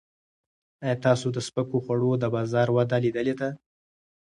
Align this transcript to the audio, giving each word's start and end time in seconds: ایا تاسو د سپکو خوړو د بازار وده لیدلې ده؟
ایا 0.83 0.95
تاسو 1.05 1.27
د 1.33 1.37
سپکو 1.47 1.77
خوړو 1.85 2.11
د 2.17 2.25
بازار 2.35 2.67
وده 2.77 2.97
لیدلې 3.05 3.33
ده؟ 3.39 3.49